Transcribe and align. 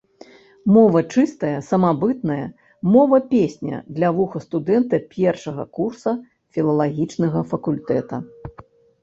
Мова 0.75 1.01
чыстая, 1.15 1.57
самабытная, 1.71 2.45
мова-песня 2.95 3.83
для 3.99 4.09
вуха 4.17 4.41
студэнта 4.47 5.01
першага 5.13 5.67
курса 5.81 6.17
філалагічнага 6.57 7.47
факультэта. 7.55 8.15